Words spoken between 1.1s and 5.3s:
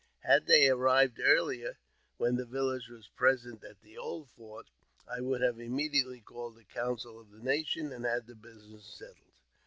earlier, while the village was present at the old fort^ I